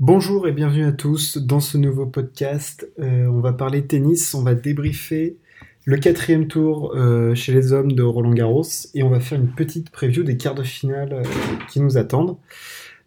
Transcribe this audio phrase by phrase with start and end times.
[0.00, 2.88] Bonjour et bienvenue à tous dans ce nouveau podcast.
[3.00, 5.36] Euh, on va parler tennis, on va débriefer
[5.84, 9.52] le quatrième tour euh, chez les hommes de Roland Garros et on va faire une
[9.52, 11.22] petite preview des quarts de finale euh,
[11.68, 12.38] qui nous attendent.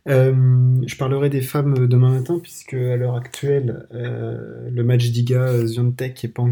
[0.06, 6.30] je parlerai des femmes demain matin puisque à l'heure actuelle le match d'Iga Ziontek n'est
[6.30, 6.44] pas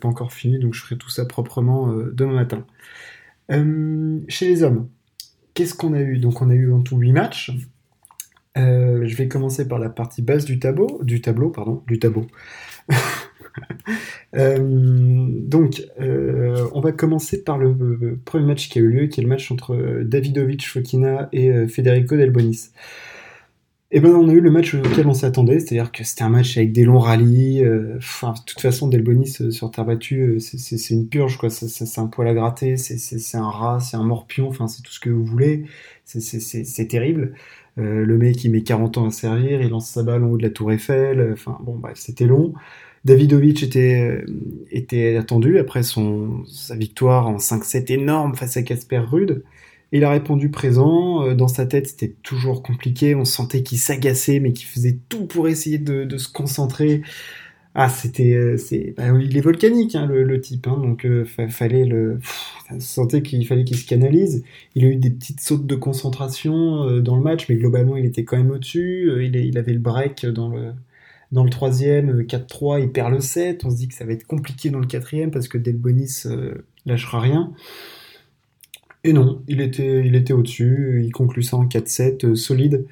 [0.00, 2.64] pas encore fini donc je ferai tout ça proprement demain matin.
[4.28, 4.88] chez les hommes,
[5.54, 6.18] qu'est-ce qu'on a eu?
[6.18, 7.50] Donc on a eu en tout 8 matchs.
[8.58, 12.26] Euh, je vais commencer par la partie basse du tableau, du tableau, pardon, du tableau.
[14.34, 14.58] Euh,
[15.28, 19.22] donc, euh, on va commencer par le, premier match qui a eu lieu, qui est
[19.22, 22.70] le match entre Davidovic Fokina et Federico Delbonis.
[23.90, 26.30] Et eh ben, on a eu le match auquel on s'attendait, c'est-à-dire que c'était un
[26.30, 27.62] match avec des longs rallyes.
[27.98, 31.50] Enfin, de toute façon, Delbonis sur terre battue, c'est une purge, quoi.
[31.50, 34.48] C'est un poil à gratter, c'est un rat, c'est un morpion.
[34.48, 35.66] Enfin, c'est tout ce que vous voulez.
[36.06, 37.34] C'est terrible.
[37.78, 40.36] Euh, le mec, il met 40 ans à servir, il lance sa balle en haut
[40.36, 41.30] de la tour Eiffel.
[41.32, 42.52] Enfin, bon, bref, c'était long.
[43.04, 44.26] Davidovic était, euh,
[44.70, 49.42] était attendu après son, sa victoire en 5-7 énorme face à Casper Rude.
[49.90, 51.24] Il a répondu présent.
[51.24, 53.14] Euh, dans sa tête, c'était toujours compliqué.
[53.14, 57.02] On sentait qu'il s'agaçait, mais qu'il faisait tout pour essayer de, de se concentrer.
[57.74, 61.86] Ah, c'était, euh, c'est, bah, il est volcanique, hein, le, type, hein, donc euh, fallait
[61.86, 62.18] le,
[62.78, 64.44] sentait qu'il fallait qu'il se canalise.
[64.74, 68.04] Il a eu des petites sautes de concentration euh, dans le match, mais globalement, il
[68.04, 69.10] était quand même au-dessus.
[69.24, 70.72] il, il, avait le break dans le,
[71.32, 73.64] dans le troisième, 4-3, il perd le 7.
[73.64, 76.24] On se dit que ça va être compliqué dans le quatrième parce que Delbonis
[76.84, 77.52] lâchera rien.
[79.04, 81.02] Et non, il était, il était au-dessus.
[81.04, 82.86] Il conclut ça en 4-7, solide.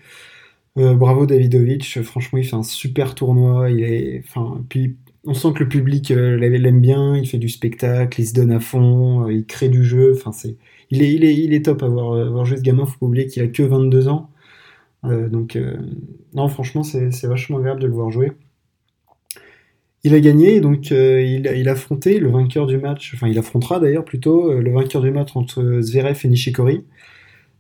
[0.78, 5.52] Euh, bravo Davidovic, franchement il fait un super tournoi, il est, enfin, puis on sent
[5.52, 9.26] que le public euh, l'aime bien, il fait du spectacle, il se donne à fond,
[9.26, 10.56] euh, il crée du jeu, enfin c'est,
[10.90, 13.06] il est, il est, il est top à voir, voir jouer ce gamin, faut pas
[13.06, 14.30] oublier qu'il a que 22 ans,
[15.04, 15.58] donc
[16.34, 18.32] non franchement c'est, vachement agréable de le voir jouer.
[20.04, 24.70] Il a gagné, donc il, le vainqueur du match, enfin il affrontera d'ailleurs plutôt le
[24.72, 26.84] vainqueur du match entre Zverev et Nishikori.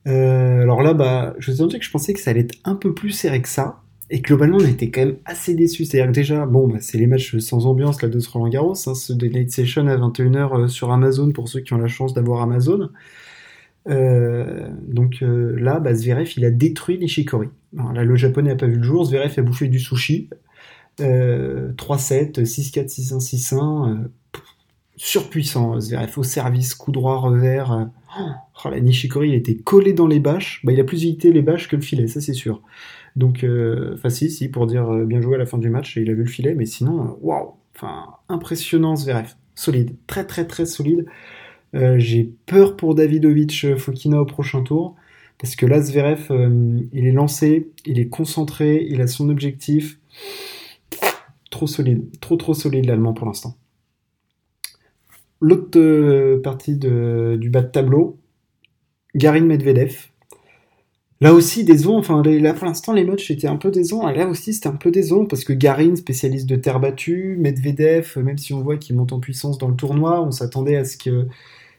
[0.06, 2.74] Euh, alors là, bah, je vous ai que je pensais que ça allait être un
[2.74, 3.82] peu plus serré que ça.
[4.10, 5.84] Et globalement, on a été quand même assez déçus.
[5.84, 8.74] C'est-à-dire que déjà, bon, bah, c'est les matchs sans ambiance là, de ce Roland Garros.
[8.86, 12.14] Hein, ce Night Session à 21h euh, sur Amazon pour ceux qui ont la chance
[12.14, 12.90] d'avoir Amazon.
[13.88, 17.48] Euh, donc là, bah, Zverev, il a détruit Nishikori.
[17.78, 19.04] Alors, là, le japonais n'a pas vu le jour.
[19.04, 20.28] Zverev a bouffé du sushi.
[20.98, 24.08] 3-7, 6-4, 6-1, 6-1.
[25.02, 27.88] Surpuissant, Zverev au service, coup droit, revers.
[28.18, 30.60] Oh, la Nishikori, il était collé dans les bâches.
[30.62, 32.60] Bah, il a plus évité les bâches que le filet, ça c'est sûr.
[33.16, 35.96] Donc, euh, enfin, si, si, pour dire euh, bien joué à la fin du match,
[35.96, 39.34] il a vu le filet, mais sinon, euh, waouh, enfin, impressionnant Zverev.
[39.54, 41.06] Solide, très très très solide.
[41.72, 44.96] J'ai peur pour Davidovic Fokina au prochain tour,
[45.38, 46.30] parce que là, Zverev,
[46.92, 50.00] il est lancé, il est concentré, il a son objectif.
[51.50, 53.54] Trop solide, trop trop solide l'allemand pour l'instant.
[55.40, 58.18] L'autre partie du bas de tableau,
[59.14, 60.10] Garin Medvedev.
[61.22, 61.98] Là aussi, décevant.
[61.98, 64.08] Enfin, là, pour l'instant, les matchs étaient un peu décevants.
[64.10, 68.38] là aussi, c'était un peu décevant parce que Garin, spécialiste de terre battue, Medvedev, même
[68.38, 71.26] si on voit qu'il monte en puissance dans le tournoi, on s'attendait à ce que,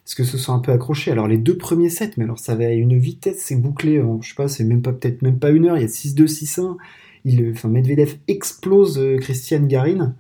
[0.06, 1.12] ce que ce soit un peu accroché.
[1.12, 4.00] Alors, les deux premiers sets, mais alors ça avait une vitesse, c'est bouclé.
[4.22, 5.78] je sais pas, c'est même pas, peut-être même pas une heure.
[5.78, 6.78] Il y a 6-2, 6-1.
[7.26, 10.16] Il, enfin, Medvedev explose euh, Christian Garin.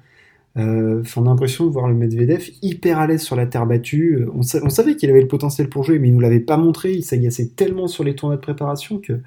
[0.57, 4.15] Euh, on a l'impression de voir le Medvedev hyper à l'aise sur la terre battue.
[4.21, 6.93] Euh, on, savait qu'il avait le potentiel pour jouer, mais il nous l'avait pas montré.
[6.93, 9.19] Il s'agaçait tellement sur les tournois de préparation que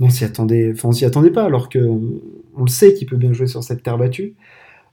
[0.00, 0.74] on s'y attendait.
[0.84, 2.02] On s'y attendait pas, alors qu'on
[2.56, 4.34] on le sait qu'il peut bien jouer sur cette terre battue.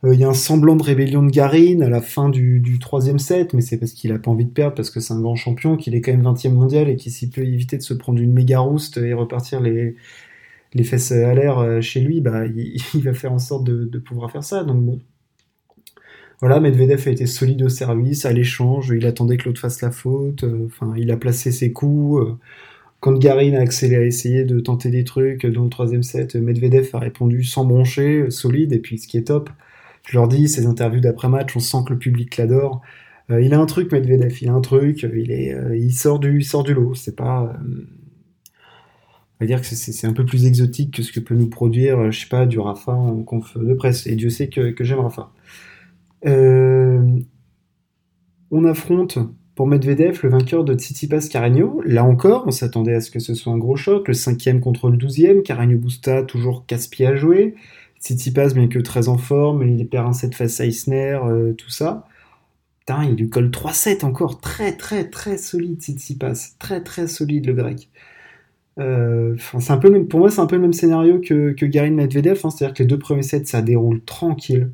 [0.05, 3.19] Euh, il y a un semblant de rébellion de Garin à la fin du, troisième
[3.19, 5.35] set, mais c'est parce qu'il a pas envie de perdre, parce que c'est un grand
[5.35, 8.19] champion, qu'il est quand même 20e mondial et qu'il s'y peut éviter de se prendre
[8.21, 9.95] une méga rouste et repartir les,
[10.73, 14.31] les fesses à l'air chez lui, bah, il, va faire en sorte de, de pouvoir
[14.31, 14.63] faire ça.
[14.63, 14.99] Donc bon,
[16.41, 19.91] voilà, Medvedev a été solide au service, à l'échange, il attendait que l'autre fasse la
[19.91, 22.25] faute, euh, enfin, il a placé ses coups.
[22.25, 22.33] Euh.
[23.01, 26.99] quand Garin a accéléré, essayé de tenter des trucs dans le troisième set, Medvedev a
[26.99, 29.49] répondu sans broncher, euh, solide, et puis ce qui est top,
[30.07, 32.81] je leur dis, ces interviews d'après-match, on sent que le public l'adore.
[33.29, 36.45] il a un truc, Medvedev, il a un truc, il, est, il, sort, du, il
[36.45, 37.53] sort du lot, c'est pas
[39.41, 42.11] on va dire que c'est un peu plus exotique que ce que peut nous produire,
[42.11, 44.05] je sais pas, du Rafa en conf de presse.
[44.05, 45.31] Et Dieu sait que, que j'aime Rafa.
[46.25, 47.19] Euh,
[48.51, 49.19] on affronte
[49.55, 51.81] pour Medvedev le vainqueur de Tsitsipas Carreño.
[51.85, 54.07] Là encore, on s'attendait à ce que ce soit un gros choc.
[54.07, 55.43] Le cinquième contre le douzième.
[55.43, 57.55] Carreño Busta, toujours casse-pied à jouer.
[57.99, 61.69] Tsitsipas, bien que très en forme, il perd un set face à Eisner, euh, tout
[61.69, 62.07] ça.
[62.79, 64.39] Putain, il lui colle 3-7 encore.
[64.39, 66.55] Très, très, très solide Tsitsipas.
[66.57, 67.89] Très, très solide le grec.
[68.79, 69.35] Euh,
[69.67, 72.39] un peu pour moi, c'est un peu le même scénario que, que Garin Medvedev.
[72.43, 72.49] Hein.
[72.49, 74.71] C'est-à-dire que les deux premiers sets, ça déroule tranquille.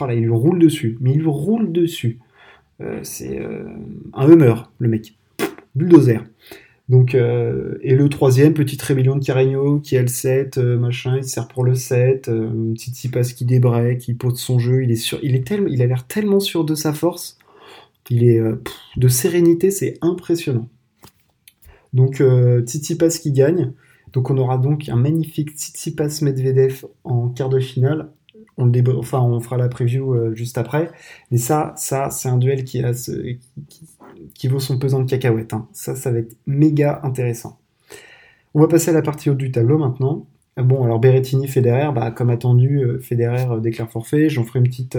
[0.00, 0.98] Oh il lui roule dessus.
[1.00, 2.18] Mais il lui roule dessus.
[2.80, 3.64] Euh, c'est euh,
[4.12, 5.16] un Hummer, le mec.
[5.74, 6.24] Bulldozer.
[6.88, 11.46] Donc, et le troisième, petite rébellion de Carreño qui a le 7, machin, il sert
[11.46, 15.18] pour le 7, euh, Titi passe qui débreak, qui pose son jeu, il est sûr,
[15.22, 17.36] il est il a l'air tellement sûr de sa force,
[18.08, 18.40] il est
[18.96, 20.66] de sérénité, c'est impressionnant.
[21.92, 23.72] Donc euh, Tsitsipas qui gagne.
[24.12, 28.10] Donc on aura donc un magnifique Tsitsipas Medvedev en quart de finale.
[28.58, 30.90] On fera la preview euh, juste après.
[31.30, 32.82] Mais ça, ça c'est un duel qui,
[34.48, 35.54] vaut son pesant de cacahuètes.
[35.54, 35.68] Hein.
[35.72, 37.58] Ça, ça va être méga intéressant.
[38.54, 40.26] On va passer à la partie haute du tableau maintenant.
[40.56, 44.28] Bon, alors Berrettini, Federer, bah, comme attendu, euh, Federer déclare forfait.
[44.28, 44.98] J'en ferai une petite,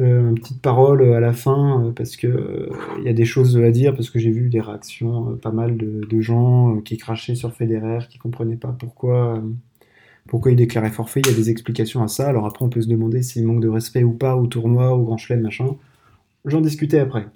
[0.00, 3.70] euh, parole à la fin euh, parce que euh, il y a des choses à
[3.70, 8.06] dire parce que j'ai vu des réactions pas mal de, gens qui crachaient sur Federer
[8.08, 9.42] qui comprenaient pas pourquoi
[10.30, 11.20] pourquoi il déclarait forfait?
[11.24, 12.28] Il y a des explications à ça.
[12.28, 15.02] Alors après on peut se demander s'il manque de respect ou pas au tournoi au
[15.02, 15.76] grand chelem machin.
[16.44, 17.26] J'en discutais après.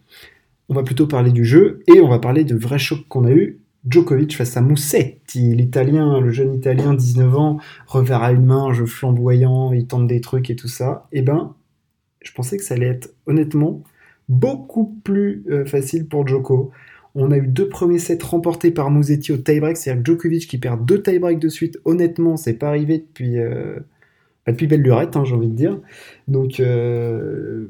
[0.69, 3.33] On va plutôt parler du jeu et on va parler de vrais chocs qu'on a
[3.33, 3.59] eu.
[3.91, 8.87] Djokovic face à Moussetti, l'italien, le jeune italien, 19 ans, revers à une main, jeu
[8.87, 11.07] flamboyant, il tente des trucs et tout ça.
[11.13, 11.53] Eh ben,
[12.23, 13.83] je pensais que ça allait être honnêtement
[14.29, 16.71] beaucoup plus euh, facile pour Djoko.
[17.15, 20.85] On a eu deux premiers sets remportés par Musetti au tie-break, c'est-à-dire Djokovic qui perd
[20.85, 21.79] deux tie-breaks de suite.
[21.85, 23.77] Honnêtement, c'est pas arrivé depuis, euh,
[24.47, 25.81] bah, depuis belle lurette, hein, j'ai envie de dire.
[26.27, 27.69] Donc, euh,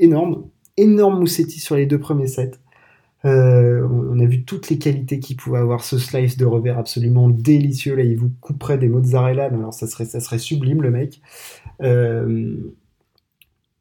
[0.00, 2.52] énorme, énorme Musetti sur les deux premiers sets.
[3.24, 7.94] on a vu toutes les qualités qu'il pouvait avoir, ce slice de revers absolument délicieux.
[7.94, 11.20] Là, il vous couperait des mozzarella, alors ça serait, ça serait sublime, le mec.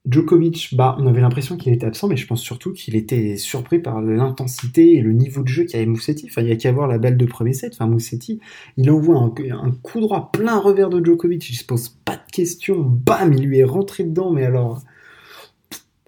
[0.09, 3.79] Djokovic, bah, on avait l'impression qu'il était absent, mais je pense surtout qu'il était surpris
[3.79, 6.29] par l'intensité et le niveau de jeu qu'avait Moussetti.
[6.37, 7.73] Il n'y a qu'à voir la balle de premier set.
[7.73, 8.39] Enfin, Moussetti,
[8.77, 11.49] il envoie un, coup droit plein revers de Djokovic.
[11.49, 12.79] Il se pose pas de questions.
[12.79, 14.31] Bam, il lui est rentré dedans.
[14.31, 14.81] Mais alors,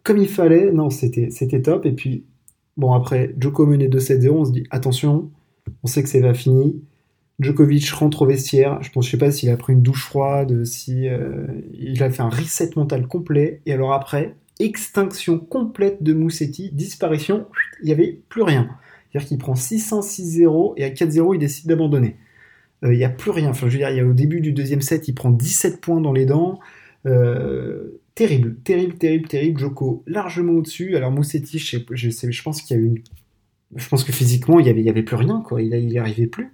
[0.03, 1.85] comme il fallait, non, c'était, c'était top.
[1.85, 2.23] Et puis,
[2.77, 4.29] bon, après, Djoko menait 2-7-0.
[4.29, 5.29] On se dit, attention,
[5.83, 6.81] on sait que c'est pas fini.
[7.39, 8.79] Djokovic rentre au vestiaire.
[8.81, 12.21] Je je sais pas s'il a pris une douche froide, si euh, il a fait
[12.21, 13.61] un reset mental complet.
[13.65, 17.47] Et alors après, extinction complète de Moussetti, disparition.
[17.81, 18.69] Il n'y avait plus rien.
[19.11, 22.17] C'est-à-dire qu'il prend 6-1, 6-0 et à 4-0, il décide d'abandonner.
[22.83, 23.49] Euh, il n'y a plus rien.
[23.49, 26.01] Enfin, je veux dire, y a au début du deuxième set, il prend 17 points
[26.01, 26.59] dans les dents.
[27.05, 29.59] Euh, terrible, terrible, terrible, terrible.
[29.59, 30.97] Joko largement au-dessus.
[30.97, 33.03] Alors Moussetti, je, sais, je, pense qu'il y a eu
[33.75, 35.41] Je pense que physiquement, il n'y avait, il avait plus rien.
[35.57, 36.51] Il n'y arrivait plus.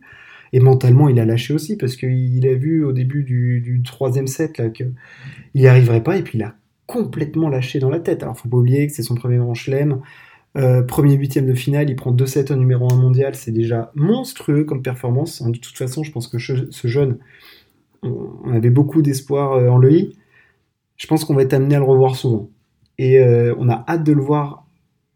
[0.55, 4.57] Et mentalement, il a lâché aussi parce qu'il a vu au début du, troisième set
[4.57, 4.93] là qu'il
[5.53, 6.55] n'y arriverait pas et puis il a
[6.85, 8.23] complètement lâché dans la tête.
[8.23, 9.99] Alors faut pas oublier que c'est son premier grand chelem.
[10.55, 14.63] Euh, premier huitième de finale, il prend 2-7 au numéro 1 mondial, c'est déjà monstrueux
[14.63, 15.43] comme performance.
[15.43, 17.17] De toute façon, je pense que ce jeune,
[18.01, 20.15] on avait beaucoup d'espoir euh, en lui.
[20.95, 22.49] Je pense qu'on va être amené à le revoir souvent.
[22.97, 24.64] Et euh, on a hâte de le voir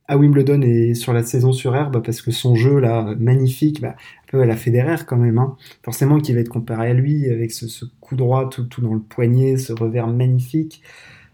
[0.10, 3.96] à Wimbledon et sur la saison sur herbe parce que son jeu là magnifique, bah,
[3.96, 5.56] un peu à la Federer quand même, hein.
[5.84, 9.58] forcément qui va être comparé à lui avec ce, coup droit tout, dans le poignet,
[9.58, 10.82] ce revers magnifique.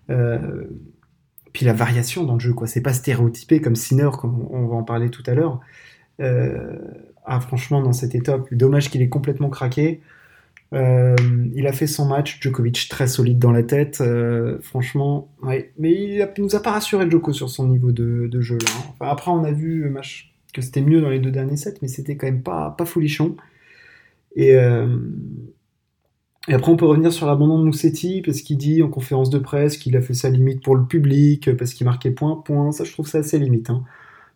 [0.10, 0.66] Euh,
[1.54, 2.68] puis la variation dans le jeu, quoi.
[2.68, 5.62] C'est pas stéréotypé comme Sinner, comme on va en parler tout à l'heure.
[6.20, 6.78] Euh,
[7.24, 8.54] ah, franchement, dans c'était top.
[8.54, 10.02] Dommage qu'il ait complètement craqué.
[10.76, 11.16] Euh,
[11.54, 16.22] il a fait son match, Djokovic très solide dans la tête, euh, franchement, mais il,
[16.22, 18.58] a, nous a pas rassuré Djoko sur son niveau de, jeu
[19.00, 19.94] après, on a vu
[20.54, 23.38] que c'était mieux dans les deux derniers sets, mais c'était quand même pas, pas folichon.
[24.36, 24.98] Et, euh,
[26.50, 29.40] et après, on peut revenir sur l'abandon de Moussetti, parce qu'il dit en conférence de
[29.40, 32.72] presse qu'il a fait sa limite pour le public, parce qu'il marquait point, point.
[32.74, 33.70] Ça, je trouve ça assez limite.
[33.70, 33.84] Hein.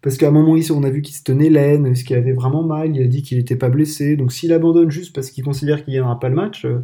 [0.02, 2.96] Parce qu'à un moment on a vu qu'il se tenait laine, qu'il avait vraiment mal,
[2.96, 4.16] il a dit qu'il n'était pas blessé.
[4.16, 6.80] Donc s'il abandonne juste parce qu'il considère qu'il aura pas le match, euh,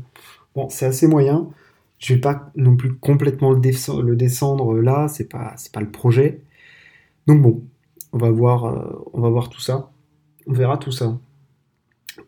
[0.55, 1.49] bon, c'est assez moyen.
[1.97, 6.41] Je vais pas non plus complètement le, descendre là, c'est pas, c'est pas le projet.
[7.27, 7.63] Donc bon,
[8.11, 9.91] on va voir, euh, on va voir tout ça.
[10.47, 11.17] On verra tout ça.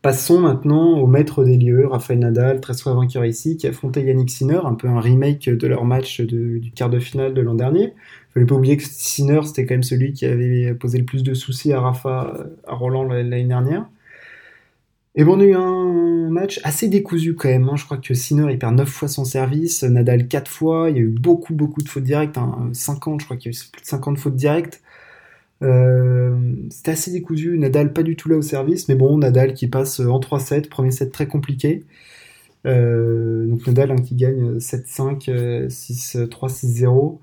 [0.02, 4.04] Passons maintenant au maître des lieux, Rafael Nadal, très fois vainqueur ici, qui a affronté
[4.04, 7.56] Yannick Sinner, un peu un remake de leur match du quart de finale de l'an
[7.56, 7.94] dernier.
[8.38, 11.34] Fallait pas oublier que Sinner, c'était quand même celui qui avait posé le plus de
[11.34, 13.90] soucis à Rafa, à Roland l'année dernière.
[15.16, 17.68] Et bon, on a eu un match assez décousu quand même.
[17.68, 17.78] Hein.
[17.78, 21.00] Je crois que Sinner, il perd 9 fois son service, Nadal 4 fois, il y
[21.00, 22.38] a eu beaucoup, beaucoup de fautes directes,
[22.74, 23.18] 50, hein.
[23.20, 24.84] je crois qu'il y a eu plus de 50 fautes directes.
[25.64, 27.58] Euh, c'était assez décousu.
[27.58, 30.92] Nadal pas du tout là au service, mais bon, Nadal qui passe en 3-7, premier
[30.92, 31.86] set très compliqué.
[32.68, 37.18] Euh, donc Nadal hein, qui gagne 7-5, 6-3, 6-0.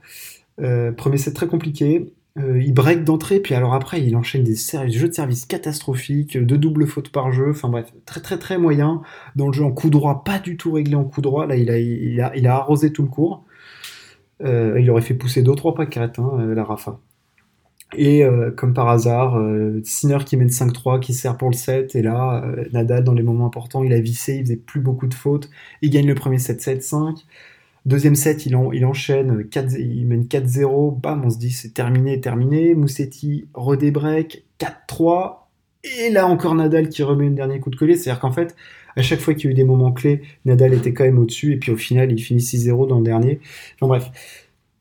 [0.59, 2.13] Premier set très compliqué.
[2.37, 6.59] Euh, il break d'entrée, puis alors après, il enchaîne des jeux de service catastrophiques, deux
[6.59, 9.03] doubles fautes par jeu, enfin bref, très très très moyen.
[9.37, 12.21] Dans le jeu en coup droit, pas du tout réglé en coup droit, là il
[12.21, 13.45] a, arrosé tout le cours.
[14.43, 16.99] Euh, il aurait fait pousser 2-3 paquettes, hein, euh, la Rafa.
[17.97, 18.25] Et
[18.57, 19.41] comme par hasard,
[19.85, 23.47] Sinner qui mène 5-3, qui sert pour le 7, et là, Nadal, dans les moments
[23.47, 25.49] importants, il a vissé, il faisait plus beaucoup de fautes,
[25.81, 27.25] il gagne le premier 7-7-5.
[27.87, 32.75] Deuxième set, il, enchaîne, 4, il mène 4-0, bam, on se dit c'est terminé, terminé.
[32.75, 35.45] Moussetti redébreak, 4-3,
[35.85, 37.97] et là encore Nadal qui remet un dernier coup de collier.
[37.97, 38.57] C'est-à-dire qu'en fait,
[38.97, 41.53] à chaque fois qu'il y a eu des moments clés, Nadal était quand même au-dessus,
[41.53, 43.41] et puis au final, il finit 6-0 dans le dernier.
[43.77, 44.11] Enfin bref,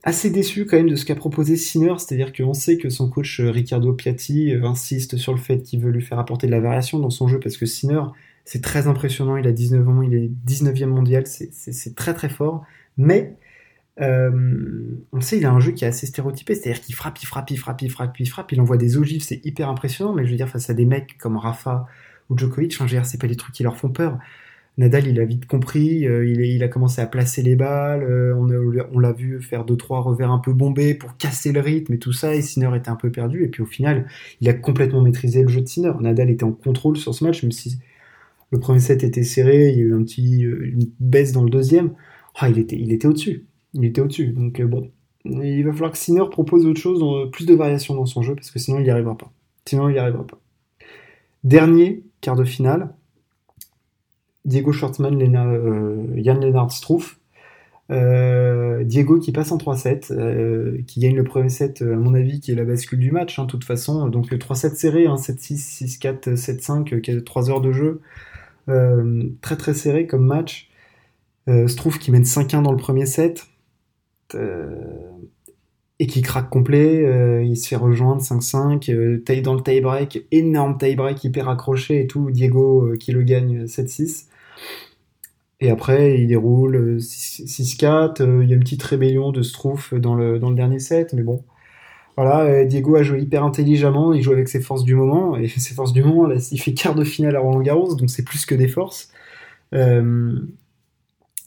[0.03, 3.39] assez déçu quand même de ce qu'a proposé Sinner, c'est-à-dire qu'on sait que son coach
[3.39, 6.59] euh, Riccardo Piatti euh, insiste sur le fait qu'il veut lui faire apporter de la
[6.59, 8.01] variation dans son jeu, parce que Sinner,
[8.45, 12.65] c'est très impressionnant, il a 19 ans, il est 19e mondial, c'est très très fort.
[12.97, 13.35] Mais
[14.01, 14.31] euh,
[15.11, 17.51] on sait, il a un jeu qui est assez stéréotypé, c'est-à-dire qu'il frappe, il frappe,
[17.51, 20.31] il frappe, il frappe, il frappe, il envoie des ogives, c'est hyper impressionnant, mais je
[20.31, 21.85] veux dire, face à des mecs comme Rafa
[22.29, 24.17] ou Djokovic, dire, c'est pas des trucs qui leur font peur.
[24.79, 28.99] Nadal, il a vite compris, euh, il, a commencé à placer les balles, euh, on,
[28.99, 32.13] l'a vu faire deux trois revers un peu bombés pour casser le rythme et tout
[32.13, 34.07] ça, et Sinner était un peu perdu, et puis au final,
[34.41, 35.91] il a complètement maîtrisé le jeu de Sinner.
[35.99, 37.77] Nadal était en contrôle sur ce match, même si
[38.53, 41.49] le premier set était serré, il y a eu un petit, une baisse dans le
[41.49, 41.95] deuxième.
[42.35, 43.47] Ah, il était, au-dessus.
[43.73, 43.91] Il.
[44.33, 44.91] Donc euh, bon,
[45.25, 48.35] il va falloir que Sinner propose autre chose, euh, plus de variations dans son jeu,
[48.35, 49.31] parce que sinon il n'y arrivera pas.
[49.65, 50.37] Sinon il n'y arrivera pas.
[51.43, 52.93] Dernier quart de finale,
[54.45, 57.19] Diego Schwartzmann, Lena, euh, Jan Lennart Struff.
[57.89, 62.55] Diego qui passe en 3-7, qui gagne le premier set, à mon avis, qui est
[62.55, 64.07] la bascule du match, hein, de toute façon.
[64.09, 68.01] Donc 3-7 serré, 7-6, 6-4, 7-5, qui a 3 heures de jeu.
[69.41, 70.69] Très très serré comme match.
[71.49, 73.45] Euh, Struff qui mène 5-1 dans le premier set
[74.35, 74.75] euh,
[75.99, 77.05] et qui craque complet.
[77.05, 78.91] Euh, il se fait rejoindre 5-5.
[78.91, 82.31] Euh, dans le tie-break, énorme tie-break hyper accroché et tout.
[82.31, 84.27] Diego qui le gagne 7-6.
[85.59, 88.41] Et après, il déroule 6-4.
[88.43, 91.23] Il y a une petite rébellion de Struff dans le, dans le dernier set, mais
[91.23, 91.43] bon.
[92.15, 95.73] Voilà, Diego a joué hyper intelligemment, il joue avec ses forces du moment, et ses
[95.73, 98.55] forces du moment, il fait quart de finale à Roland Garros, donc c'est plus que
[98.55, 99.09] des forces.
[99.73, 100.39] Euh,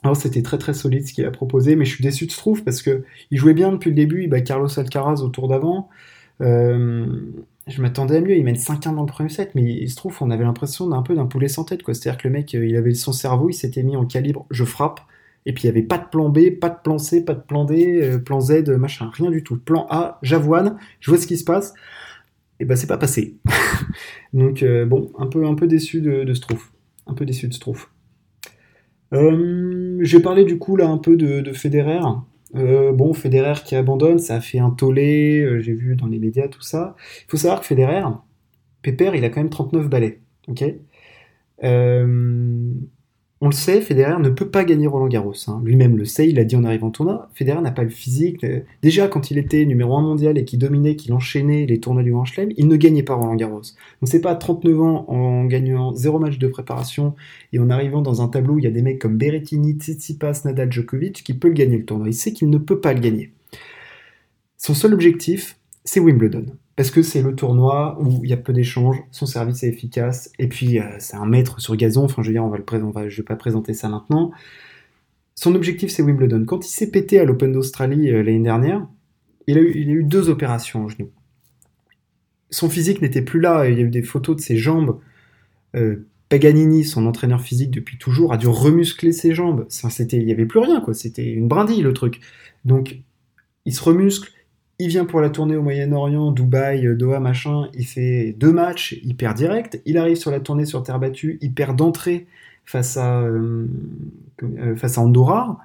[0.03, 2.65] alors c'était très très solide ce qu'il a proposé, mais je suis déçu de Struff
[2.65, 5.89] parce que il jouait bien depuis le début, il bat Carlos Alcaraz au tour d'avant.
[6.43, 7.07] Euh,
[7.67, 10.17] je m'attendais à mieux, il mène 5-1 dans le premier set, mais il se trouve,
[10.21, 11.95] on avait l'impression d'un peu d'un poulet sans tête, quoi.
[11.95, 14.65] C'est-à-dire que le mec, euh, il avait son cerveau, il s'était mis en calibre, je
[14.65, 15.01] frappe,
[15.47, 17.41] et puis il n'y avait pas de plan B, pas de plan C, pas de
[17.41, 19.57] plan D, euh, plan Z, machin, rien du tout.
[19.59, 21.73] Plan A, j'avoine, je vois ce qui se passe,
[22.61, 23.37] et ben c'est pas passé.
[24.35, 26.73] Donc bon, un peu, un peu déçu de, de Struff.
[27.07, 27.89] Un peu déçu de Struff.
[29.13, 32.01] Euh, j'ai parlé du coup là un peu de, de Federer.
[32.55, 36.19] Euh, bon, Federer qui abandonne, ça a fait un tollé, euh, j'ai vu dans les
[36.19, 36.97] médias tout ça.
[37.27, 38.05] Il faut savoir que Federer,
[38.83, 40.21] Pépère, il a quand même 39 balais.
[40.49, 40.65] ok?
[43.43, 45.35] On le sait, Federer ne peut pas gagner Roland Garros.
[45.49, 45.61] Hein.
[45.63, 47.29] Lui-même le sait, il l'a dit en arrivant au tournoi.
[47.35, 48.43] Federer n'a pas le physique.
[48.45, 52.03] Euh, déjà, quand il était numéro 1 mondial et qu'il dominait, qu'il enchaînait les tournois
[52.03, 53.61] du Grand Chelem, il ne gagnait pas Roland Garros.
[53.61, 57.15] Donc c'est pas à 39 ans, en gagnant zéro match de préparation
[57.53, 60.43] et en arrivant dans un tableau où il y a des mecs comme Berrettini, Tsitsipas,
[60.47, 62.09] Nadal, Djokovic, qui peut le gagner le tournoi.
[62.09, 63.33] Il sait qu'il ne peut pas le gagner.
[64.57, 68.53] Son seul objectif, c'est Wimbledon parce que c'est le tournoi où il y a peu
[68.53, 72.29] d'échanges, son service est efficace, et puis euh, c'est un maître sur gazon, enfin je
[72.29, 74.31] veux dire, on va le présenter, je vais pas présenter ça maintenant.
[75.35, 76.45] Son objectif c'est Wimbledon.
[76.45, 78.87] Quand il s'est pété à l'Open d'Australie euh, l'année dernière,
[79.47, 81.11] il a, eu, deux opérations au genou.
[82.51, 84.99] Son physique n'était plus là, il y a eu des photos de ses jambes.
[85.75, 89.67] Euh, Paganini, son entraîneur physique depuis toujours, a dû remuscler ses jambes.
[89.69, 90.93] C'était, il n'y avait plus rien, quoi.
[90.93, 92.21] C'était une brindille le truc.
[92.65, 92.99] Donc,
[93.65, 94.33] il se remuscle,
[94.79, 97.69] il vient pour la tournée au Moyen-Orient, Dubaï, euh, Doha, machin.
[97.75, 99.81] Il fait deux matchs hyper directs.
[99.87, 102.27] Il arrive sur la tournée sur terre battue, il perd d'entrée
[102.65, 103.67] face à euh,
[104.43, 105.59] euh, face à Andorra.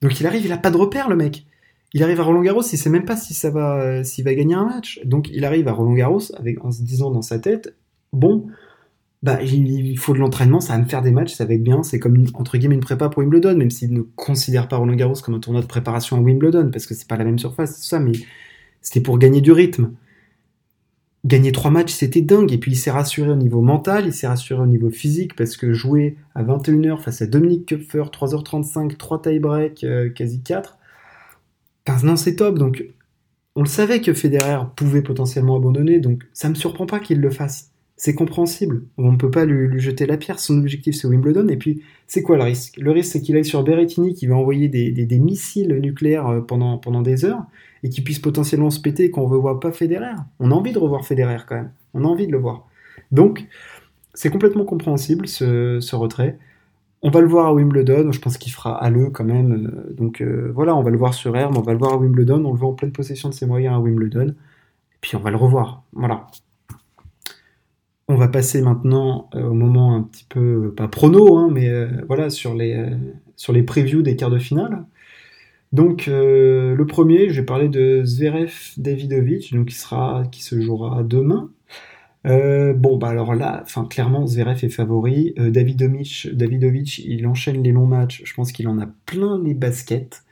[0.00, 1.46] Donc il arrive, il a pas de repère le mec.
[1.92, 4.54] Il arrive à Roland Garros, il sait même pas si ça va s'il va gagner
[4.54, 5.00] un match.
[5.04, 6.20] Donc il arrive à Roland Garros
[6.60, 7.74] en se disant dans sa tête,
[8.12, 8.46] bon,
[9.22, 11.82] bah il, faut de l'entraînement, ça va me faire des matchs, ça va être bien.
[11.82, 15.14] C'est comme entre guillemets une prépa pour Wimbledon, même s'il ne considère pas Roland Garros
[15.22, 17.86] comme un tournoi de préparation à Wimbledon parce que c'est pas la même surface, tout
[17.86, 18.12] ça, mais
[18.86, 19.90] c'était pour gagner du rythme.
[21.24, 22.52] Gagner trois matchs, c'était dingue.
[22.52, 25.56] Et puis il s'est rassuré au niveau mental, il s'est rassuré au niveau physique, parce
[25.56, 30.78] que jouer à 21h face à Dominique Kupfer, 3h35, 3 tie-break, quasi 4,
[32.04, 32.60] non, c'est top.
[32.60, 32.84] Donc
[33.56, 37.30] on le savait que Federer pouvait potentiellement abandonner, donc ça me surprend pas qu'il le
[37.30, 37.72] fasse.
[37.96, 38.82] C'est compréhensible.
[38.98, 40.38] On ne peut pas lui, jeter la pierre.
[40.38, 41.48] Son objectif, c'est Wimbledon.
[41.48, 42.76] Et puis, c'est quoi le risque?
[42.76, 46.76] Le risque, c'est qu'il aille sur Berrettini, qui va envoyer des, missiles nucléaires euh, pendant,
[46.76, 47.42] pendant des heures,
[47.82, 50.14] et qui puisse potentiellement se péter qu'on ne revoit pas Federer.
[50.40, 51.70] On a envie de revoir Federer quand même.
[51.94, 52.68] On a envie de le voir.
[53.12, 53.46] Donc,
[54.16, 56.38] c'est complètement compréhensible ce, retrait.
[57.02, 59.52] On va le voir à Wimbledon, je pense qu'il fera à quand même.
[59.52, 61.96] Euh, donc euh, voilà, on va le voir sur Herbe, on va le voir à
[61.98, 64.28] Wimbledon, on le voit en pleine possession de ses moyens à Wimbledon.
[64.28, 65.84] Et puis on va le revoir.
[65.92, 66.26] Voilà.
[68.16, 71.70] On va passer maintenant euh, au moment un petit peu, pas prono, hein, mais
[72.06, 72.90] voilà, sur les,
[73.36, 74.84] sur les previews des quarts de finale.
[75.72, 81.02] Donc le premier, je vais parler de Zverev Davidovic, donc qui, sera, qui se jouera
[81.02, 81.50] demain.
[82.26, 85.32] Euh, bon, bah alors là, enfin clairement, Zverev est favori.
[85.38, 88.22] Euh, Davidovic, il enchaîne les longs matchs.
[88.24, 90.24] Je pense qu'il en a plein les baskets.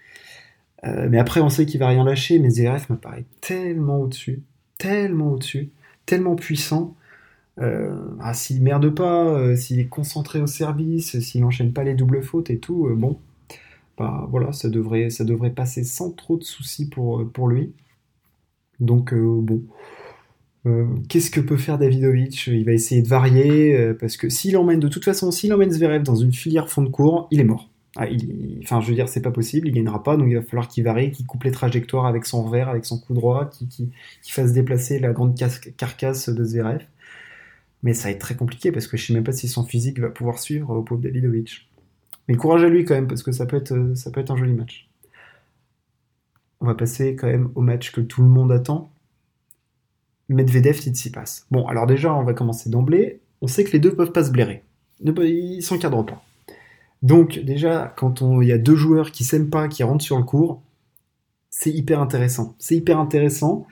[0.85, 2.39] Euh, mais après, on sait qu'il va rien lâcher.
[2.39, 4.43] Mais Zverev me paraît tellement au-dessus,
[4.79, 5.71] tellement au-dessus,
[6.05, 6.97] tellement puissant.
[7.59, 12.51] Ah, s'il merde pas, s'il est concentré au service, s'il enchaîne pas les doubles fautes
[12.51, 13.19] et tout, bon,
[13.97, 17.73] bah voilà, ça devrait, ça devrait passer sans trop de soucis pour, pour lui.
[18.81, 19.63] Donc bon.
[20.67, 24.57] Euh, qu'est-ce que peut faire Davidovic Il va essayer de varier, euh, parce que s'il
[24.57, 27.45] emmène, de toute façon, s'il emmène Zverev dans une filière fond de cours, il est
[27.45, 27.69] mort.
[27.97, 28.07] Ah,
[28.63, 30.83] enfin, je veux dire, c'est pas possible, il gagnera pas, donc il va falloir qu'il
[30.83, 33.93] varie, qu'il coupe les trajectoires avec son revers, avec son coup droit, qu'il
[34.23, 35.39] fasse déplacer la grande
[35.77, 36.81] carcasse de Zverev.
[37.85, 40.01] Mais ça va être très compliqué, parce que je sais même pas si son physique
[40.01, 41.71] va pouvoir suivre au pauvre Davidovic.
[42.27, 44.37] Mais courage à lui quand même, parce que ça peut être, ça peut être un
[44.37, 44.89] joli match.
[46.61, 48.91] On va passer quand même au match que tout le monde attend,
[50.29, 50.81] Medvedev
[51.13, 51.47] passe.
[51.51, 53.21] Bon, alors déjà, on va commencer d'emblée.
[53.43, 54.63] On sait que les deux peuvent pas se blairer.
[55.05, 56.25] Ils s'encadrent pas.
[57.03, 60.25] Donc déjà, quand il y a deux joueurs qui s'aiment pas, qui rentrent sur le
[60.25, 60.63] court,
[61.51, 62.55] c'est hyper intéressant.
[62.59, 63.67] C'est hyper intéressant.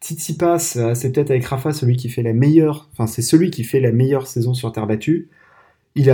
[0.00, 3.64] Tsitsipas, euh, c'est peut-être avec Rafa celui qui fait la meilleure, enfin c'est celui qui
[3.64, 5.28] fait la meilleure saison sur terre battue.
[5.96, 6.04] Il,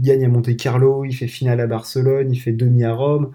[0.00, 3.32] gagne à Monte Carlo, il fait finale à Barcelone, il fait demi à Rome,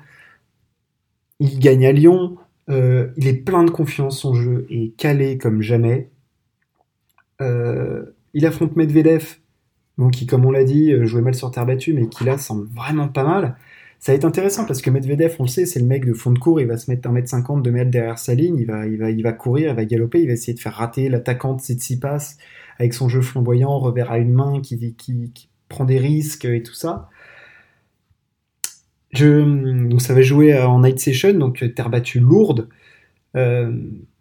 [1.39, 2.37] il gagne à Lyon.
[2.69, 6.09] Euh, il est plein de confiance, son jeu est calé comme jamais.
[7.41, 9.35] Euh, il affronte Medvedev,
[10.11, 13.07] qui, comme on l'a dit, jouait mal sur terre battue, mais qui là semble vraiment
[13.07, 13.55] pas mal.
[13.99, 16.31] Ça va être intéressant parce que Medvedev, on le sait, c'est le mec de fond
[16.31, 18.97] de cours, il va se mettre 1m50, 2 mètres derrière sa ligne, il va, il,
[18.97, 21.61] va, il va courir, il va galoper, il va essayer de faire rater l'attaquant de
[21.61, 22.35] Tsitsipas
[22.77, 26.61] avec son jeu flamboyant, revers à une main qui, qui, qui prend des risques et
[26.61, 27.09] tout ça.
[29.11, 32.69] Je, donc ça va jouer en night session, donc euh, terre battue lourde.
[33.35, 33.71] Euh,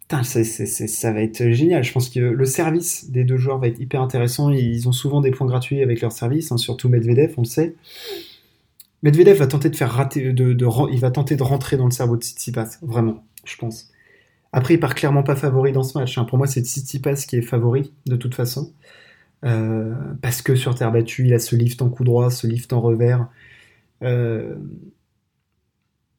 [0.09, 1.83] ça va être génial.
[1.83, 4.49] Je pense que le service des deux joueurs va être hyper intéressant.
[4.49, 7.75] Ils ont souvent des points gratuits avec leur service, hein, surtout Medvedev, on le sait.
[9.03, 10.57] Medvedev va tenter de faire rater, de,
[10.91, 13.91] il va tenter de rentrer dans le cerveau de Tsitsipas, vraiment, je pense.
[14.51, 16.17] Après, il part clairement pas favori dans ce match.
[16.17, 16.23] Hein.
[16.23, 18.71] Pour moi, c'est Tsitsipas qui est favori, de toute façon.
[19.45, 22.73] Euh, parce que sur terre battue, il a ce lift en coup droit, ce lift
[22.73, 23.27] en revers.
[24.03, 24.55] Euh,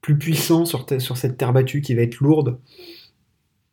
[0.00, 2.58] plus puissant sur, sur, cette terre battue qui va être lourde.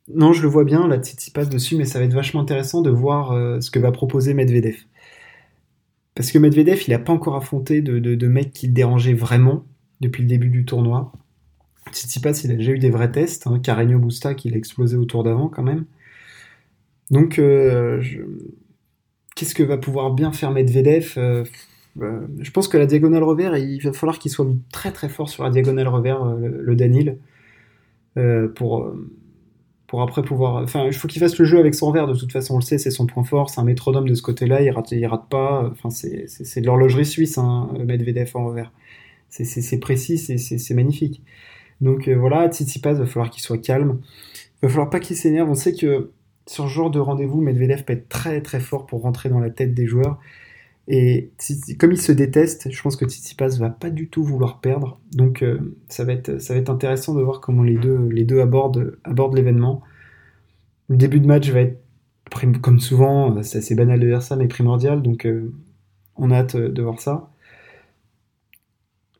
[0.08, 0.98] Non, je le vois bien, la
[1.34, 4.34] passe dessus, mais ça va être vachement intéressant de voir euh, ce que va proposer
[4.34, 4.76] Medvedev.
[6.16, 9.64] Parce que Medvedev, il n'a pas encore affronté de, de, mecs qui le dérangeaient vraiment
[10.00, 11.12] depuis le début du tournoi.
[11.92, 13.46] Tsitsipas, il a déjà eu des vrais tests.
[13.46, 13.60] Hein.
[13.62, 15.84] Carreño Busta, qui a explosé au tour d'avant quand même.
[17.12, 18.02] Donc, euh,
[19.36, 21.16] qu'est-ce que va pouvoir bien faire Medvedev
[22.02, 25.28] euh, je pense que la diagonale revers, il va falloir qu'il soit très très fort
[25.28, 27.18] sur la diagonale revers, euh, le, Danil,
[28.18, 28.92] euh, pour,
[29.86, 30.62] pour après pouvoir.
[30.62, 32.62] Enfin, il faut qu'il fasse le jeu avec son revers, de toute façon, on le
[32.62, 35.28] sait, c'est son point fort, c'est un métronome de ce côté-là, il rate, il rate
[35.28, 35.70] pas.
[35.70, 38.72] Enfin, c'est de l'horlogerie suisse, hein, Medvedev en revers.
[39.28, 41.22] C'est précis, c'est magnifique.
[41.80, 44.00] Donc voilà, Tsitsipas, il va falloir qu'il soit calme.
[44.62, 45.50] Il va falloir pas qu'il s'énerve.
[45.50, 46.10] On sait que
[46.46, 49.50] sur ce genre de rendez-vous, Medvedev peut être très très fort pour rentrer dans la
[49.50, 50.18] tête des joueurs.
[50.88, 51.32] Et
[51.78, 55.00] comme il se déteste, je pense que Tsitsipas va pas du tout vouloir perdre.
[55.12, 58.24] Donc euh, ça, va être, ça va être intéressant de voir comment les deux, les
[58.24, 59.82] deux abordent, abordent l'événement.
[60.88, 61.80] Le début de match va être,
[62.60, 65.02] comme souvent, c'est assez banal de dire ça, mais primordial.
[65.02, 65.52] Donc euh,
[66.16, 67.30] on a hâte de voir ça.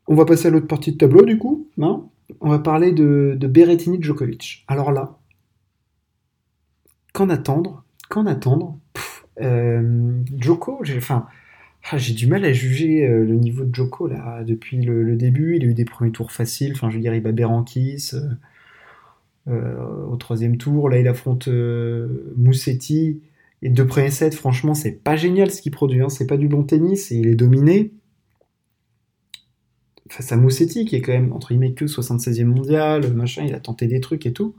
[0.06, 1.68] On va passer à l'autre partie de tableau du coup.
[1.82, 2.04] Hein
[2.40, 4.64] on va parler de, de Djokovic.
[4.68, 5.18] Alors là,
[7.12, 8.78] qu'en attendre Qu'en attendre?
[9.40, 11.26] Euh, Djoko, enfin,
[11.90, 15.56] ah, j'ai du mal à juger euh, le niveau de Joko là depuis le, début.
[15.56, 16.72] Il a eu des premiers tours faciles.
[16.74, 18.20] Enfin, je veux dire, il bat Berankis euh,
[19.48, 20.88] euh, au troisième tour.
[20.88, 21.48] Là, il affronte
[22.36, 23.20] Moussetti.
[23.62, 26.02] Et deux premiers sets, franchement, c'est pas génial ce qu'il produit.
[26.02, 26.08] Hein.
[26.08, 27.92] C'est pas du bon tennis et il est dominé
[30.08, 33.44] face à Moussetti qui est quand même entre guillemets que 76e mondial, machin.
[33.46, 34.54] Il a tenté des trucs et tout.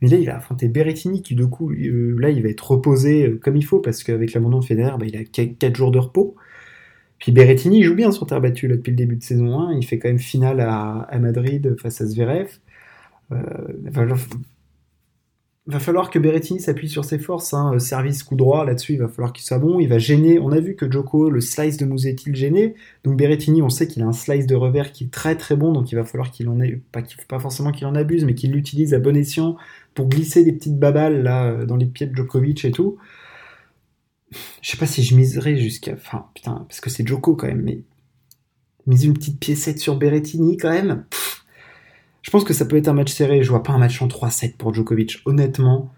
[0.00, 3.26] Mais là, il va affronter Berrettini qui, du coup, euh, là, il va être reposé
[3.26, 5.98] euh, comme il faut parce qu'avec l'abandon de Federer, bah, il a 4 jours de
[5.98, 6.36] repos.
[7.24, 9.78] Puis Berrettini, joue bien sur terre battue là, depuis le début de saison 1.
[9.78, 12.58] Il fait quand même finale à, Madrid face à Zverev.
[13.32, 13.38] Euh,
[15.66, 17.54] va falloir que Berrettini s'appuie sur ses forces.
[17.54, 17.78] Hein.
[17.78, 19.80] Service coup droit, là-dessus, il va falloir qu'il soit bon.
[19.80, 20.38] Il va gêner.
[20.38, 22.74] On a vu que Joko, le slice de Musetti le gênait.
[23.04, 25.72] Donc Berrettini, on sait qu'il a un slice de revers qui est très très bon.
[25.72, 28.92] Donc il va falloir qu'il en ait, pas, forcément qu'il en abuse, mais qu'il l'utilise
[28.92, 29.56] à bon escient
[29.94, 32.98] pour glisser des petites babales là dans les pieds de Djokovic et tout.
[34.62, 35.92] Je sais pas si je miserais jusqu'à.
[35.92, 37.82] Enfin, putain, parce que c'est Joko quand même, mais.
[38.86, 41.06] Mise une petite piécette sur Berrettini quand même.
[42.20, 43.42] Je pense que ça peut être un match serré.
[43.42, 45.22] Je vois pas un match en 3-7 pour Djokovic.
[45.24, 45.90] Honnêtement,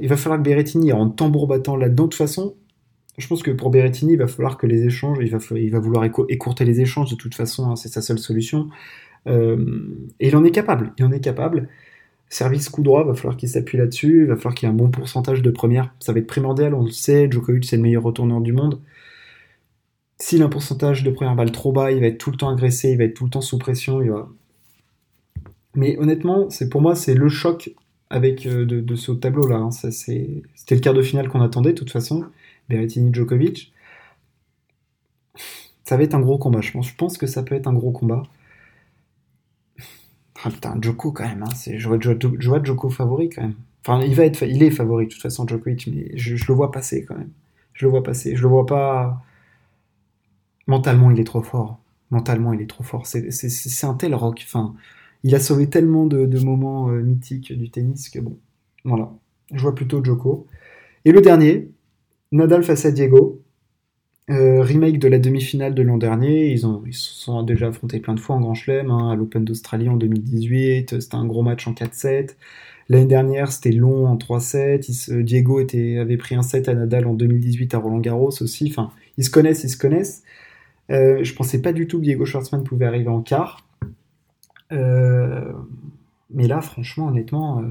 [0.00, 2.04] il va falloir que Berrettini en tambour battant là-dedans.
[2.04, 2.56] De toute façon,
[3.18, 5.78] je pense que pour Berrettini, il va falloir que les échanges, il va, il va
[5.78, 7.70] vouloir écourter les échanges de toute façon.
[7.70, 8.68] Hein, c'est sa seule solution.
[9.26, 9.86] Euh,
[10.18, 10.92] et il en est capable.
[10.98, 11.68] Il en est capable.
[12.30, 14.22] Service coup droit, va falloir qu'il s'appuie là-dessus.
[14.22, 15.94] Il va falloir qu'il y ait un bon pourcentage de première.
[16.00, 16.74] Ça va être primordial.
[16.74, 17.28] On le sait.
[17.30, 18.80] Djokovic, c'est le meilleur retourneur du monde.
[20.18, 22.50] S'il a un pourcentage de première balle trop bas, il va être tout le temps
[22.50, 24.28] agressé, il va être tout le temps sous pression, il va,
[25.74, 27.74] mais honnêtement, c'est pour moi, c'est le choc
[28.10, 29.56] avec euh, de, ce tableau-là.
[29.56, 29.70] Hein.
[29.70, 30.42] C'était
[30.74, 32.24] le quart de finale qu'on attendait, de toute façon.
[32.68, 33.72] Berrettini-Djokovic.
[35.84, 36.88] Ça va être un gros combat, je pense.
[36.88, 38.22] Je pense que ça peut être un gros combat.
[40.44, 41.42] Ah putain, Djoko quand même.
[41.42, 41.54] Hein.
[41.66, 43.54] Je, vois, Djoko favori quand même.
[43.84, 46.54] Enfin, il, va être, il est favori de toute façon, Djokovic, mais je, je, le
[46.54, 47.30] vois passer quand même.
[47.74, 48.36] Je le vois passer.
[48.36, 49.22] Je le vois pas.
[50.66, 51.80] Mentalement, il est trop fort.
[52.10, 53.06] Mentalement, il est trop fort.
[53.06, 54.42] C'est un tel rock.
[54.44, 54.74] Enfin,
[55.24, 58.38] il a sauvé tellement de, moments euh, mythiques du tennis que bon,
[58.84, 59.12] voilà.
[59.52, 60.46] Je vois plutôt Joko.
[61.04, 61.70] Et le dernier,
[62.32, 63.39] Nadal face à Diego.
[64.28, 66.52] Euh, remake de la demi-finale de l'an dernier.
[66.52, 69.44] Ils, ont, se sont déjà affrontés plein de fois en Grand Chelem, hein, à l'Open
[69.44, 71.00] d'Australie en 2018.
[71.00, 72.36] C'était un gros match en 4-7.
[72.88, 75.22] L'année dernière, c'était long en 3-7.
[75.22, 78.68] Diego avait pris un 7 à Nadal en 2018 à Roland Garros aussi.
[78.68, 80.22] Enfin, ils se connaissent, ils se connaissent.
[80.90, 83.64] Euh, je pensais pas du tout que Diego Schwartzmann pouvait arriver en quart.
[84.72, 85.52] Euh,
[86.30, 87.64] mais là, franchement, honnêtement,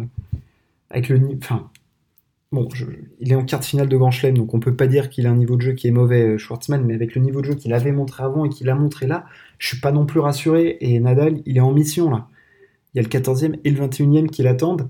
[0.89, 1.69] avec le enfin,
[2.51, 2.67] bon,
[3.19, 5.27] il est en quart de finale de Grand Chelem, donc on peut pas dire qu'il
[5.27, 7.47] a un niveau de jeu qui est mauvais, euh, Schwartzmann, mais avec le niveau de
[7.47, 9.25] jeu qu'il avait montré avant et qu'il a montré là,
[9.57, 10.77] je suis pas non plus rassuré.
[10.81, 12.27] Et Nadal, il est en mission là.
[12.93, 14.89] Il y a le 14e et le 21e qui l'attendent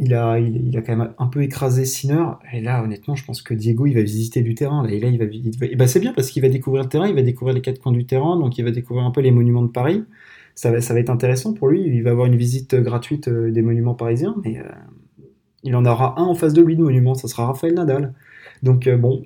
[0.00, 2.24] il a, il, a quand même un peu écrasé Sinner.
[2.54, 4.82] Et là, honnêtement, je pense que Diego, il va visiter du terrain.
[4.82, 5.26] Là, et là, il va,
[5.66, 7.78] et bah, c'est bien parce qu'il va découvrir le terrain, il va découvrir les quatre
[7.78, 10.04] coins du terrain, donc il va découvrir un peu les monuments de Paris.
[10.54, 11.82] Ça va, va être intéressant pour lui.
[11.82, 14.64] Il va avoir une visite gratuite euh, des monuments parisiens, mais euh,
[15.62, 17.14] il en aura un en face de lui de monuments.
[17.14, 18.14] Ça sera Raphaël Nadal.
[18.62, 19.24] Donc euh, bon,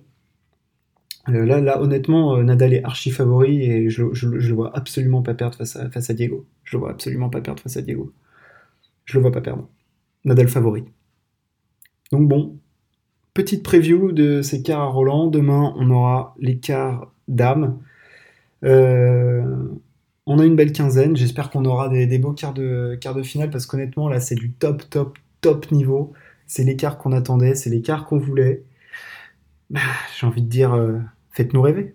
[1.26, 5.76] là, là, honnêtement, Nadal est archi favori et je, le vois absolument pas perdre face
[5.76, 6.46] à, Diego.
[6.64, 8.12] Je le vois absolument pas perdre face à Diego.
[9.04, 9.68] Je le vois pas perdre.
[10.24, 10.84] Nadal favori.
[12.12, 12.58] Donc bon,
[13.34, 15.26] petite preview de ces quarts à Roland.
[15.26, 17.12] Demain, on aura les quarts.
[18.64, 19.68] Euh,
[20.26, 21.16] on a une belle quinzaine.
[21.16, 24.52] J'espère qu'on aura des, beaux quarts de, quarts de finale parce qu'honnêtement, là, c'est du
[24.52, 26.12] top, top, top niveau.
[26.46, 28.64] C'est l'écart qu'on attendait, c'est l'écart qu'on voulait.
[29.70, 29.80] Bah,
[30.18, 30.98] j'ai envie de dire, euh,
[31.30, 31.94] faites-nous rêver.